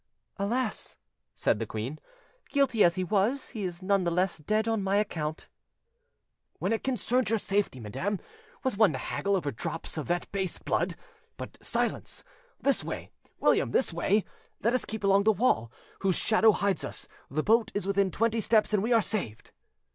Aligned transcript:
"Alas!" 0.37 0.97
said 1.35 1.59
the 1.59 1.67
queen, 1.67 1.99
"guilty 2.49 2.83
as 2.83 2.95
he 2.95 3.03
was, 3.03 3.49
he 3.49 3.61
is 3.61 3.83
none 3.83 4.03
the 4.03 4.09
less 4.09 4.39
dead 4.39 4.67
on 4.67 4.81
my 4.81 4.95
account." 4.95 5.47
"When 6.57 6.73
it 6.73 6.83
concerned 6.83 7.29
your 7.29 7.37
safety, 7.37 7.79
madam, 7.79 8.19
was 8.63 8.75
one 8.75 8.93
to 8.93 8.97
haggle 8.97 9.35
over 9.35 9.51
drops 9.51 9.99
of 9.99 10.07
that 10.07 10.25
base 10.31 10.57
blood? 10.57 10.95
But 11.37 11.59
silence! 11.63 12.23
This 12.59 12.83
way, 12.83 13.11
William, 13.39 13.69
this 13.69 13.93
way; 13.93 14.25
let 14.63 14.73
us 14.73 14.85
keep 14.85 15.03
along 15.03 15.25
the 15.25 15.31
wall, 15.33 15.71
whose 15.99 16.15
shadow 16.15 16.51
hides 16.51 16.83
us. 16.83 17.07
The 17.29 17.43
boat 17.43 17.69
is 17.75 17.85
within 17.85 18.09
twenty 18.09 18.41
steps, 18.41 18.73
and 18.73 18.81
we 18.81 18.91
are 18.93 19.03
saved." 19.03 19.51